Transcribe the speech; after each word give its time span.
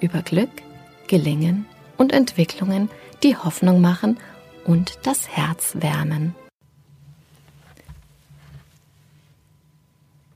über 0.00 0.22
Glück, 0.22 0.50
Gelingen 1.06 1.66
und 1.96 2.12
Entwicklungen, 2.12 2.90
die 3.22 3.36
Hoffnung 3.36 3.80
machen 3.80 4.18
und 4.64 4.98
das 5.02 5.28
Herz 5.28 5.74
wärmen. 5.80 6.34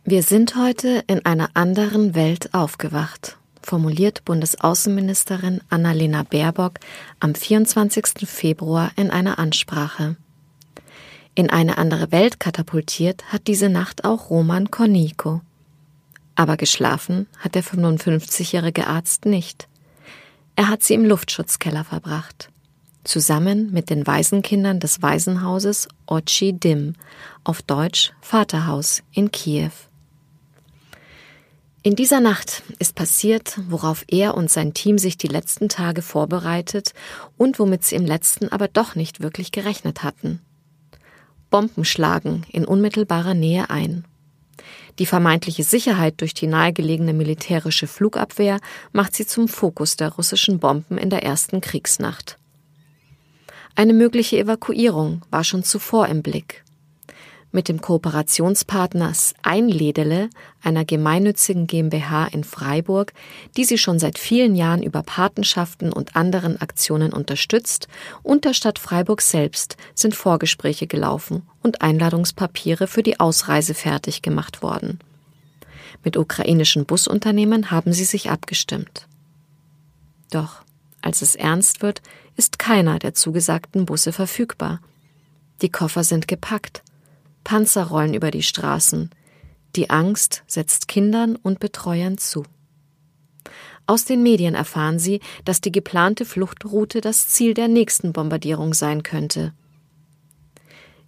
Wir 0.04 0.22
sind 0.22 0.54
heute 0.56 1.02
in 1.06 1.24
einer 1.24 1.48
anderen 1.54 2.14
Welt 2.14 2.52
aufgewacht, 2.52 3.38
formuliert 3.62 4.22
Bundesaußenministerin 4.26 5.62
Annalena 5.70 6.24
Baerbock 6.24 6.78
am 7.20 7.34
24. 7.34 8.28
Februar 8.28 8.92
in 8.96 9.10
einer 9.10 9.38
Ansprache. 9.38 10.16
In 11.34 11.48
eine 11.48 11.78
andere 11.78 12.12
Welt 12.12 12.38
katapultiert 12.38 13.32
hat 13.32 13.46
diese 13.46 13.70
Nacht 13.70 14.04
auch 14.04 14.28
Roman 14.28 14.70
Korniko. 14.70 15.40
Aber 16.36 16.56
geschlafen 16.56 17.26
hat 17.38 17.54
der 17.54 17.62
55-jährige 17.62 18.86
Arzt 18.86 19.24
nicht. 19.24 19.68
Er 20.56 20.68
hat 20.68 20.82
sie 20.82 20.94
im 20.94 21.04
Luftschutzkeller 21.04 21.84
verbracht. 21.84 22.50
Zusammen 23.04 23.70
mit 23.72 23.90
den 23.90 24.06
Waisenkindern 24.06 24.80
des 24.80 25.02
Waisenhauses 25.02 25.88
Ochi 26.06 26.54
Dim, 26.54 26.94
auf 27.44 27.60
Deutsch 27.62 28.12
Vaterhaus 28.20 29.02
in 29.12 29.30
Kiew. 29.30 29.72
In 31.82 31.96
dieser 31.96 32.20
Nacht 32.20 32.62
ist 32.78 32.94
passiert, 32.94 33.60
worauf 33.68 34.04
er 34.08 34.34
und 34.34 34.50
sein 34.50 34.72
Team 34.72 34.96
sich 34.96 35.18
die 35.18 35.28
letzten 35.28 35.68
Tage 35.68 36.00
vorbereitet 36.00 36.94
und 37.36 37.58
womit 37.58 37.84
sie 37.84 37.96
im 37.96 38.06
letzten 38.06 38.48
aber 38.48 38.68
doch 38.68 38.94
nicht 38.94 39.20
wirklich 39.20 39.52
gerechnet 39.52 40.02
hatten. 40.02 40.40
Bomben 41.50 41.84
schlagen 41.84 42.46
in 42.50 42.64
unmittelbarer 42.64 43.34
Nähe 43.34 43.68
ein. 43.68 44.06
Die 44.98 45.06
vermeintliche 45.06 45.64
Sicherheit 45.64 46.20
durch 46.20 46.34
die 46.34 46.46
nahegelegene 46.46 47.12
militärische 47.12 47.86
Flugabwehr 47.86 48.58
macht 48.92 49.14
sie 49.14 49.26
zum 49.26 49.48
Fokus 49.48 49.96
der 49.96 50.10
russischen 50.10 50.58
Bomben 50.60 50.98
in 50.98 51.10
der 51.10 51.22
ersten 51.22 51.60
Kriegsnacht. 51.60 52.38
Eine 53.74 53.92
mögliche 53.92 54.38
Evakuierung 54.38 55.22
war 55.30 55.42
schon 55.42 55.64
zuvor 55.64 56.06
im 56.06 56.22
Blick 56.22 56.63
mit 57.54 57.68
dem 57.68 57.80
Kooperationspartner 57.80 59.12
Einledele, 59.42 60.28
einer 60.62 60.84
gemeinnützigen 60.84 61.66
GmbH 61.66 62.26
in 62.26 62.42
Freiburg, 62.42 63.12
die 63.56 63.64
sie 63.64 63.78
schon 63.78 63.98
seit 63.98 64.18
vielen 64.18 64.56
Jahren 64.56 64.82
über 64.82 65.02
Patenschaften 65.02 65.92
und 65.92 66.16
anderen 66.16 66.60
Aktionen 66.60 67.12
unterstützt, 67.12 67.86
und 68.22 68.44
der 68.44 68.54
Stadt 68.54 68.78
Freiburg 68.78 69.22
selbst 69.22 69.76
sind 69.94 70.16
Vorgespräche 70.16 70.88
gelaufen 70.88 71.42
und 71.62 71.80
Einladungspapiere 71.80 72.88
für 72.88 73.04
die 73.04 73.20
Ausreise 73.20 73.74
fertig 73.74 74.20
gemacht 74.20 74.62
worden. 74.62 74.98
Mit 76.02 76.16
ukrainischen 76.16 76.84
Busunternehmen 76.86 77.70
haben 77.70 77.92
sie 77.92 78.04
sich 78.04 78.30
abgestimmt. 78.30 79.06
Doch 80.30 80.64
als 81.02 81.22
es 81.22 81.36
ernst 81.36 81.82
wird, 81.82 82.02
ist 82.36 82.58
keiner 82.58 82.98
der 82.98 83.14
zugesagten 83.14 83.86
Busse 83.86 84.12
verfügbar. 84.12 84.80
Die 85.62 85.70
Koffer 85.70 86.02
sind 86.02 86.26
gepackt. 86.26 86.82
Panzer 87.44 87.84
rollen 87.84 88.14
über 88.14 88.30
die 88.30 88.42
Straßen. 88.42 89.10
Die 89.76 89.90
Angst 89.90 90.42
setzt 90.46 90.88
Kindern 90.88 91.36
und 91.36 91.60
Betreuern 91.60 92.18
zu. 92.18 92.44
Aus 93.86 94.04
den 94.04 94.22
Medien 94.22 94.54
erfahren 94.54 94.98
sie, 94.98 95.20
dass 95.44 95.60
die 95.60 95.72
geplante 95.72 96.24
Fluchtroute 96.24 97.00
das 97.00 97.28
Ziel 97.28 97.54
der 97.54 97.68
nächsten 97.68 98.12
Bombardierung 98.12 98.72
sein 98.72 99.02
könnte. 99.02 99.52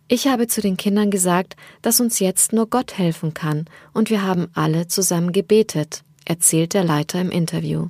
Ich 0.08 0.28
habe 0.28 0.46
zu 0.46 0.60
den 0.60 0.76
Kindern 0.76 1.10
gesagt, 1.10 1.56
dass 1.82 2.00
uns 2.00 2.20
jetzt 2.20 2.52
nur 2.52 2.68
Gott 2.68 2.96
helfen 2.96 3.34
kann, 3.34 3.64
und 3.92 4.10
wir 4.10 4.22
haben 4.22 4.48
alle 4.54 4.86
zusammen 4.86 5.32
gebetet, 5.32 6.04
erzählt 6.24 6.74
der 6.74 6.84
Leiter 6.84 7.20
im 7.20 7.30
Interview. 7.30 7.88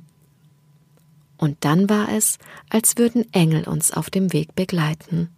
Und 1.37 1.57
dann 1.59 1.89
war 1.89 2.09
es, 2.09 2.39
als 2.69 2.97
würden 2.97 3.31
Engel 3.33 3.67
uns 3.67 3.91
auf 3.91 4.09
dem 4.09 4.33
Weg 4.33 4.55
begleiten. 4.55 5.29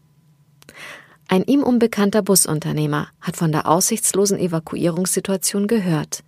Ein 1.31 1.43
ihm 1.43 1.61
unbekannter 1.61 2.23
Busunternehmer 2.23 3.09
hat 3.21 3.37
von 3.37 3.51
der 3.51 3.67
aussichtslosen 3.67 4.39
Evakuierungssituation 4.39 5.67
gehört. 5.67 6.23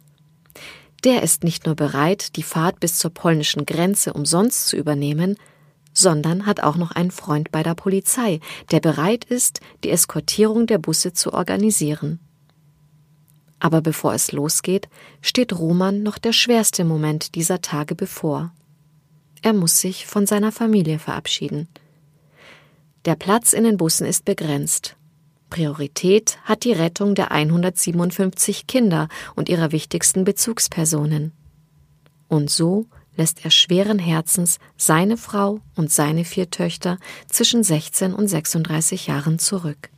Der 1.04 1.24
ist 1.24 1.44
nicht 1.44 1.66
nur 1.66 1.74
bereit, 1.74 2.36
die 2.36 2.44
Fahrt 2.44 2.80
bis 2.80 3.00
zur 3.00 3.10
polnischen 3.10 3.66
Grenze 3.66 4.14
umsonst 4.14 4.68
zu 4.68 4.78
übernehmen, 4.78 5.38
sondern 5.92 6.46
hat 6.46 6.62
auch 6.62 6.76
noch 6.76 6.92
einen 6.92 7.10
Freund 7.10 7.52
bei 7.52 7.64
der 7.64 7.74
Polizei, 7.74 8.42
der 8.70 8.80
bereit 8.80 9.26
ist, 9.26 9.60
die 9.84 9.90
Eskortierung 9.90 10.68
der 10.68 10.78
Busse 10.78 11.14
zu 11.14 11.34
organisieren. 11.34 12.20
Aber 13.60 13.82
bevor 13.82 14.14
es 14.14 14.32
losgeht, 14.32 14.88
steht 15.24 15.58
Roman 15.58 16.04
noch 16.04 16.20
der 16.20 16.32
schwerste 16.32 16.86
Moment 16.86 17.34
dieser 17.34 17.60
Tage 17.62 17.96
bevor. 17.96 18.54
Er 19.42 19.54
muss 19.54 19.82
sich 19.82 20.06
von 20.06 20.28
seiner 20.28 20.52
Familie 20.52 21.00
verabschieden. 21.00 21.68
Der 23.06 23.16
Platz 23.16 23.54
in 23.54 23.64
den 23.64 23.78
Bussen 23.78 24.06
ist 24.06 24.26
begrenzt. 24.26 24.96
Priorität 25.50 26.38
hat 26.44 26.64
die 26.64 26.72
Rettung 26.72 27.16
der 27.16 27.32
157 27.32 28.68
Kinder 28.68 29.08
und 29.36 29.50
ihrer 29.50 29.72
wichtigsten 29.72 30.24
Bezugspersonen. 30.24 31.32
Und 32.28 32.50
so 32.50 32.86
lässt 33.18 33.44
er 33.44 33.52
schweren 33.52 34.00
Herzens 34.00 34.60
seine 34.78 35.18
Frau 35.18 35.60
und 35.76 35.92
seine 35.92 36.26
vier 36.26 36.50
Töchter 36.52 36.98
zwischen 37.28 37.64
16 37.64 38.14
und 38.14 38.28
36 38.28 39.08
Jahren 39.08 39.40
zurück. 39.40 39.90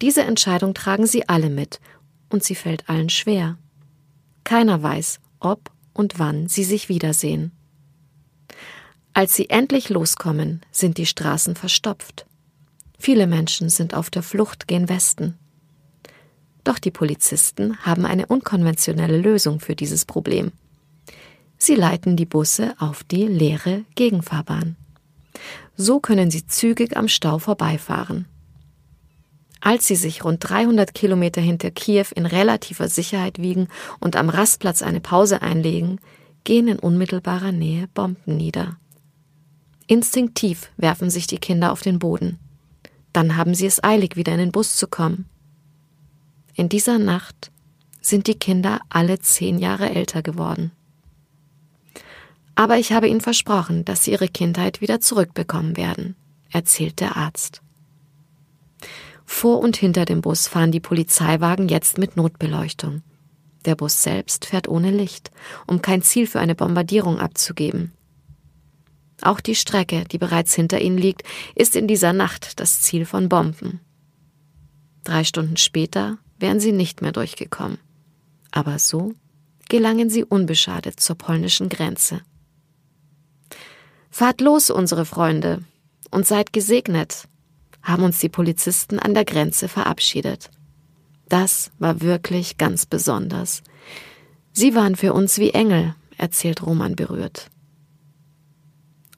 Diese 0.00 0.22
Entscheidung 0.22 0.74
tragen 0.74 1.06
sie 1.06 1.28
alle 1.28 1.50
mit, 1.50 1.80
und 2.28 2.44
sie 2.44 2.54
fällt 2.54 2.88
allen 2.88 3.08
schwer. 3.08 3.58
Keiner 4.44 4.82
weiß, 4.82 5.20
ob 5.40 5.70
und 5.92 6.18
wann 6.18 6.48
sie 6.48 6.64
sich 6.64 6.88
wiedersehen. 6.88 7.52
Als 9.14 9.34
sie 9.34 9.50
endlich 9.50 9.90
loskommen, 9.90 10.62
sind 10.70 10.96
die 10.96 11.06
Straßen 11.06 11.54
verstopft. 11.54 12.26
Viele 12.98 13.26
Menschen 13.26 13.68
sind 13.68 13.94
auf 13.94 14.08
der 14.08 14.22
Flucht 14.22 14.68
gen 14.68 14.88
Westen. 14.88 15.38
Doch 16.64 16.78
die 16.78 16.90
Polizisten 16.90 17.76
haben 17.78 18.06
eine 18.06 18.26
unkonventionelle 18.26 19.18
Lösung 19.18 19.60
für 19.60 19.74
dieses 19.74 20.04
Problem. 20.04 20.52
Sie 21.58 21.74
leiten 21.74 22.16
die 22.16 22.26
Busse 22.26 22.74
auf 22.78 23.04
die 23.04 23.26
leere 23.26 23.84
Gegenfahrbahn. 23.96 24.76
So 25.76 26.00
können 26.00 26.30
sie 26.30 26.46
zügig 26.46 26.96
am 26.96 27.08
Stau 27.08 27.38
vorbeifahren. 27.38 28.26
Als 29.60 29.86
sie 29.86 29.96
sich 29.96 30.24
rund 30.24 30.48
300 30.48 30.92
Kilometer 30.94 31.40
hinter 31.40 31.70
Kiew 31.70 32.06
in 32.14 32.26
relativer 32.26 32.88
Sicherheit 32.88 33.40
wiegen 33.40 33.68
und 34.00 34.16
am 34.16 34.28
Rastplatz 34.28 34.82
eine 34.82 35.00
Pause 35.00 35.42
einlegen, 35.42 36.00
gehen 36.44 36.66
in 36.66 36.78
unmittelbarer 36.78 37.52
Nähe 37.52 37.88
Bomben 37.94 38.36
nieder. 38.36 38.76
Instinktiv 39.92 40.70
werfen 40.78 41.10
sich 41.10 41.26
die 41.26 41.36
Kinder 41.36 41.70
auf 41.70 41.82
den 41.82 41.98
Boden. 41.98 42.38
Dann 43.12 43.36
haben 43.36 43.54
sie 43.54 43.66
es 43.66 43.84
eilig, 43.84 44.16
wieder 44.16 44.32
in 44.32 44.38
den 44.38 44.50
Bus 44.50 44.74
zu 44.76 44.86
kommen. 44.88 45.26
In 46.54 46.70
dieser 46.70 46.98
Nacht 46.98 47.52
sind 48.00 48.26
die 48.26 48.38
Kinder 48.38 48.80
alle 48.88 49.18
zehn 49.18 49.58
Jahre 49.58 49.90
älter 49.90 50.22
geworden. 50.22 50.72
Aber 52.54 52.78
ich 52.78 52.94
habe 52.94 53.06
ihnen 53.06 53.20
versprochen, 53.20 53.84
dass 53.84 54.04
sie 54.04 54.12
ihre 54.12 54.28
Kindheit 54.28 54.80
wieder 54.80 55.02
zurückbekommen 55.02 55.76
werden, 55.76 56.16
erzählt 56.50 56.98
der 57.00 57.18
Arzt. 57.18 57.60
Vor 59.26 59.60
und 59.60 59.76
hinter 59.76 60.06
dem 60.06 60.22
Bus 60.22 60.48
fahren 60.48 60.72
die 60.72 60.80
Polizeiwagen 60.80 61.68
jetzt 61.68 61.98
mit 61.98 62.16
Notbeleuchtung. 62.16 63.02
Der 63.66 63.74
Bus 63.74 64.02
selbst 64.02 64.46
fährt 64.46 64.68
ohne 64.68 64.90
Licht, 64.90 65.30
um 65.66 65.82
kein 65.82 66.00
Ziel 66.00 66.26
für 66.26 66.40
eine 66.40 66.54
Bombardierung 66.54 67.18
abzugeben. 67.18 67.92
Auch 69.22 69.40
die 69.40 69.54
Strecke, 69.54 70.04
die 70.10 70.18
bereits 70.18 70.54
hinter 70.54 70.80
ihnen 70.80 70.98
liegt, 70.98 71.22
ist 71.54 71.76
in 71.76 71.86
dieser 71.86 72.12
Nacht 72.12 72.60
das 72.60 72.82
Ziel 72.82 73.06
von 73.06 73.28
Bomben. 73.28 73.80
Drei 75.04 75.24
Stunden 75.24 75.56
später 75.56 76.18
wären 76.38 76.60
sie 76.60 76.72
nicht 76.72 77.02
mehr 77.02 77.12
durchgekommen. 77.12 77.78
Aber 78.50 78.78
so 78.78 79.14
gelangen 79.68 80.10
sie 80.10 80.24
unbeschadet 80.24 81.00
zur 81.00 81.16
polnischen 81.16 81.68
Grenze. 81.68 82.20
Fahrt 84.10 84.42
los, 84.42 84.68
unsere 84.68 85.06
Freunde, 85.06 85.64
und 86.10 86.26
seid 86.26 86.52
gesegnet, 86.52 87.26
haben 87.82 88.02
uns 88.02 88.18
die 88.18 88.28
Polizisten 88.28 88.98
an 88.98 89.14
der 89.14 89.24
Grenze 89.24 89.68
verabschiedet. 89.68 90.50
Das 91.28 91.70
war 91.78 92.02
wirklich 92.02 92.58
ganz 92.58 92.84
besonders. 92.84 93.62
Sie 94.52 94.74
waren 94.74 94.96
für 94.96 95.14
uns 95.14 95.38
wie 95.38 95.50
Engel, 95.50 95.94
erzählt 96.18 96.62
Roman 96.66 96.94
berührt. 96.94 97.50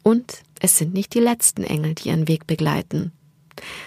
Und 0.05 0.43
es 0.61 0.79
sind 0.79 0.95
nicht 0.95 1.15
die 1.15 1.21
letzten 1.21 1.65
Engel, 1.65 1.95
die 1.95 2.11
ihren 2.11 2.29
Weg 2.29 2.47
begleiten. 2.47 3.11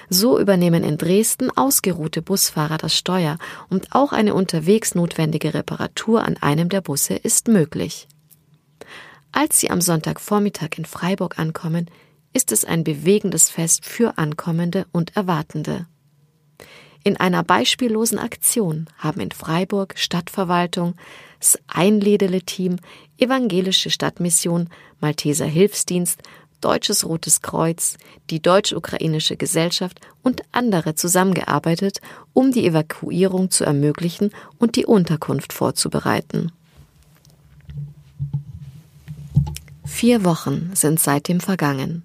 So 0.09 0.39
übernehmen 0.39 0.83
in 0.83 0.97
Dresden 0.97 1.51
ausgeruhte 1.51 2.21
Busfahrer 2.21 2.77
das 2.77 2.97
Steuer 2.97 3.37
und 3.69 3.93
auch 3.93 4.11
eine 4.11 4.33
unterwegs 4.33 4.95
notwendige 4.95 5.53
Reparatur 5.53 6.25
an 6.25 6.35
einem 6.37 6.69
der 6.69 6.81
Busse 6.81 7.13
ist 7.13 7.47
möglich. 7.47 8.07
Als 9.31 9.59
sie 9.59 9.69
am 9.69 9.79
Sonntagvormittag 9.79 10.77
in 10.77 10.85
Freiburg 10.85 11.37
ankommen, 11.37 11.89
ist 12.33 12.51
es 12.51 12.65
ein 12.65 12.83
bewegendes 12.83 13.49
Fest 13.49 13.85
für 13.85 14.17
Ankommende 14.17 14.87
und 14.91 15.15
Erwartende. 15.15 15.85
In 17.03 17.17
einer 17.17 17.43
beispiellosen 17.43 18.19
Aktion 18.19 18.89
haben 18.97 19.21
in 19.21 19.31
Freiburg 19.31 19.93
Stadtverwaltung, 19.97 20.95
das 21.39 21.60
Einledele-Team, 21.68 22.78
Evangelische 23.18 23.89
Stadtmission, 23.89 24.69
Malteser 25.00 25.45
Hilfsdienst, 25.45 26.22
Deutsches 26.62 27.06
Rotes 27.06 27.42
Kreuz, 27.42 27.98
die 28.30 28.42
Deutsch-Ukrainische 28.42 29.38
Gesellschaft 29.38 30.00
und 30.24 30.42
andere 30.51 30.95
zusammengearbeitet, 30.95 32.01
um 32.34 32.51
die 32.51 32.66
Evakuierung 32.66 33.51
zu 33.51 33.63
ermöglichen 33.63 34.31
und 34.57 34.75
die 34.75 34.86
Unterkunft 34.86 35.54
vorzubereiten. 35.54 36.51
Vier 39.86 40.24
Wochen 40.25 40.72
sind 40.74 41.00
seitdem 41.00 41.39
vergangen. 41.39 42.04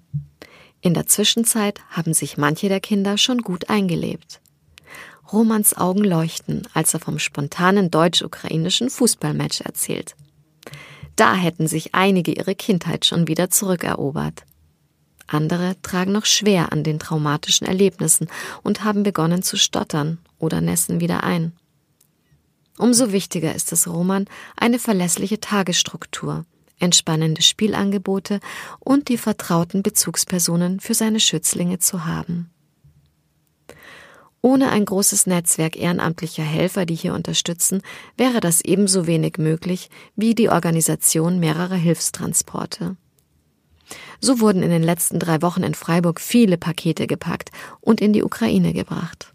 In 0.81 0.93
der 0.93 1.07
Zwischenzeit 1.07 1.79
haben 1.89 2.13
sich 2.13 2.37
manche 2.37 2.69
der 2.69 2.79
Kinder 2.79 3.17
schon 3.17 3.39
gut 3.39 3.69
eingelebt. 3.69 4.41
Romans 5.33 5.75
Augen 5.75 6.03
leuchten, 6.03 6.61
als 6.73 6.93
er 6.93 6.99
vom 6.99 7.17
spontanen 7.17 7.89
deutsch-ukrainischen 7.89 8.91
Fußballmatch 8.91 9.61
erzählt. 9.61 10.15
Da 11.15 11.35
hätten 11.35 11.67
sich 11.67 11.95
einige 11.95 12.31
ihre 12.31 12.53
Kindheit 12.53 13.05
schon 13.05 13.27
wieder 13.27 13.49
zurückerobert. 13.49 14.43
Andere 15.25 15.75
tragen 15.81 16.11
noch 16.11 16.25
schwer 16.25 16.71
an 16.71 16.83
den 16.83 16.99
traumatischen 16.99 17.65
Erlebnissen 17.65 18.27
und 18.61 18.83
haben 18.83 19.01
begonnen 19.01 19.41
zu 19.41 19.57
stottern 19.57 20.19
oder 20.37 20.61
nässen 20.61 20.99
wieder 20.99 21.23
ein. 21.23 21.53
Umso 22.77 23.11
wichtiger 23.11 23.55
ist 23.55 23.71
es 23.71 23.87
Roman, 23.87 24.25
eine 24.55 24.77
verlässliche 24.77 25.39
Tagesstruktur, 25.39 26.45
entspannende 26.79 27.41
Spielangebote 27.41 28.39
und 28.79 29.07
die 29.09 29.17
vertrauten 29.17 29.81
Bezugspersonen 29.83 30.79
für 30.79 30.93
seine 30.93 31.19
Schützlinge 31.19 31.79
zu 31.79 32.05
haben. 32.05 32.49
Ohne 34.45 34.71
ein 34.71 34.83
großes 34.83 35.25
Netzwerk 35.25 35.77
ehrenamtlicher 35.77 36.43
Helfer, 36.43 36.85
die 36.85 36.95
hier 36.95 37.13
unterstützen, 37.13 37.81
wäre 38.17 38.41
das 38.41 38.59
ebenso 38.59 39.07
wenig 39.07 39.37
möglich 39.37 39.89
wie 40.17 40.35
die 40.35 40.49
Organisation 40.49 41.39
mehrerer 41.39 41.77
Hilfstransporte. 41.77 42.97
So 44.19 44.41
wurden 44.41 44.61
in 44.61 44.69
den 44.69 44.83
letzten 44.83 45.17
drei 45.17 45.41
Wochen 45.41 45.63
in 45.63 45.75
Freiburg 45.75 46.19
viele 46.19 46.57
Pakete 46.57 47.07
gepackt 47.07 47.51
und 47.79 48.01
in 48.01 48.11
die 48.11 48.23
Ukraine 48.23 48.73
gebracht. 48.73 49.31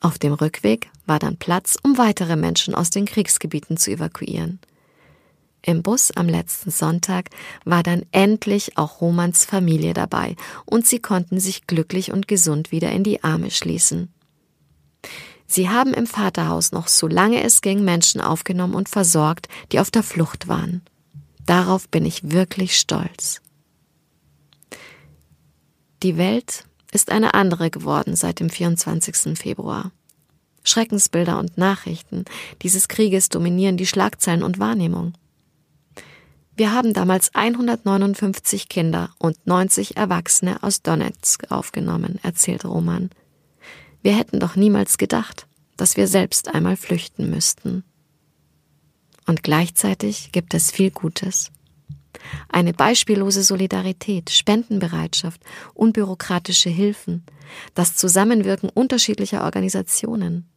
Auf 0.00 0.18
dem 0.18 0.32
Rückweg 0.32 0.90
war 1.04 1.18
dann 1.18 1.36
Platz, 1.36 1.76
um 1.82 1.98
weitere 1.98 2.36
Menschen 2.36 2.74
aus 2.74 2.88
den 2.88 3.04
Kriegsgebieten 3.04 3.76
zu 3.76 3.90
evakuieren. 3.90 4.58
Im 5.64 5.82
Bus 5.82 6.10
am 6.10 6.28
letzten 6.28 6.70
Sonntag 6.70 7.30
war 7.64 7.84
dann 7.84 8.04
endlich 8.10 8.76
auch 8.76 9.00
Romans 9.00 9.44
Familie 9.44 9.94
dabei 9.94 10.34
und 10.66 10.86
sie 10.86 10.98
konnten 10.98 11.38
sich 11.38 11.68
glücklich 11.68 12.12
und 12.12 12.26
gesund 12.26 12.72
wieder 12.72 12.90
in 12.90 13.04
die 13.04 13.22
Arme 13.22 13.50
schließen. 13.50 14.12
Sie 15.46 15.68
haben 15.68 15.94
im 15.94 16.06
Vaterhaus 16.06 16.72
noch 16.72 16.88
so 16.88 17.06
lange 17.06 17.42
es 17.42 17.60
ging 17.60 17.84
Menschen 17.84 18.20
aufgenommen 18.20 18.74
und 18.74 18.88
versorgt, 18.88 19.48
die 19.70 19.78
auf 19.78 19.90
der 19.90 20.02
Flucht 20.02 20.48
waren. 20.48 20.82
Darauf 21.46 21.88
bin 21.88 22.06
ich 22.06 22.30
wirklich 22.30 22.76
stolz. 22.78 23.40
Die 26.02 26.16
Welt 26.16 26.64
ist 26.90 27.12
eine 27.12 27.34
andere 27.34 27.70
geworden 27.70 28.16
seit 28.16 28.40
dem 28.40 28.50
24. 28.50 29.38
Februar. 29.38 29.92
Schreckensbilder 30.64 31.38
und 31.38 31.58
Nachrichten 31.58 32.24
dieses 32.62 32.88
Krieges 32.88 33.28
dominieren 33.28 33.76
die 33.76 33.86
Schlagzeilen 33.86 34.42
und 34.42 34.58
Wahrnehmung. 34.58 35.14
Wir 36.54 36.72
haben 36.72 36.92
damals 36.92 37.34
159 37.34 38.68
Kinder 38.68 39.10
und 39.18 39.46
90 39.46 39.96
Erwachsene 39.96 40.62
aus 40.62 40.82
Donetsk 40.82 41.50
aufgenommen, 41.50 42.18
erzählt 42.22 42.64
Roman. 42.64 43.10
Wir 44.02 44.16
hätten 44.16 44.38
doch 44.38 44.54
niemals 44.54 44.98
gedacht, 44.98 45.46
dass 45.76 45.96
wir 45.96 46.06
selbst 46.06 46.54
einmal 46.54 46.76
flüchten 46.76 47.30
müssten. 47.30 47.84
Und 49.26 49.42
gleichzeitig 49.42 50.32
gibt 50.32 50.52
es 50.52 50.70
viel 50.70 50.90
Gutes. 50.90 51.50
Eine 52.48 52.74
beispiellose 52.74 53.42
Solidarität, 53.42 54.30
Spendenbereitschaft, 54.30 55.40
unbürokratische 55.74 56.68
Hilfen, 56.70 57.24
das 57.74 57.96
Zusammenwirken 57.96 58.68
unterschiedlicher 58.68 59.44
Organisationen. 59.44 60.51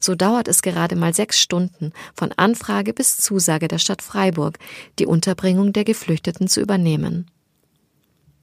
So 0.00 0.14
dauert 0.14 0.48
es 0.48 0.62
gerade 0.62 0.96
mal 0.96 1.14
sechs 1.14 1.40
Stunden 1.40 1.92
von 2.14 2.32
Anfrage 2.32 2.92
bis 2.92 3.16
Zusage 3.16 3.68
der 3.68 3.78
Stadt 3.78 4.02
Freiburg, 4.02 4.58
die 4.98 5.06
Unterbringung 5.06 5.72
der 5.72 5.84
Geflüchteten 5.84 6.48
zu 6.48 6.60
übernehmen. 6.60 7.30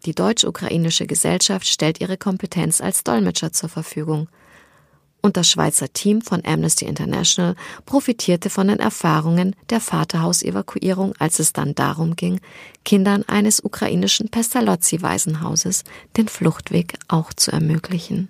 Die 0.06 0.14
deutsch-ukrainische 0.14 1.08
Gesellschaft 1.08 1.68
stellt 1.68 2.00
ihre 2.00 2.18
Kompetenz 2.18 2.80
als 2.80 3.04
Dolmetscher 3.04 3.52
zur 3.52 3.70
Verfügung. 3.70 4.30
Und 5.22 5.38
das 5.38 5.50
Schweizer 5.50 5.92
Team 5.92 6.22
von 6.22 6.46
Amnesty 6.46 6.86
International 6.86 7.56
profitierte 7.88 8.52
von 8.52 8.68
den 8.68 8.80
Erfahrungen 8.80 9.56
der 9.72 9.82
Vaterhausevakuierung, 9.82 11.14
als 11.18 11.40
es 11.40 11.52
dann 11.52 11.74
darum 11.74 12.16
ging, 12.16 12.40
Kindern 12.84 13.24
eines 13.24 13.64
ukrainischen 13.64 14.30
Pestalozzi-Waisenhauses 14.30 15.84
den 16.16 16.28
Fluchtweg 16.28 17.00
auch 17.08 17.34
zu 17.34 17.52
ermöglichen. 17.52 18.30